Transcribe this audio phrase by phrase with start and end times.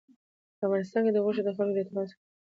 [0.57, 2.23] په افغانستان کې غوښې د خلکو له اعتقاداتو سره دي.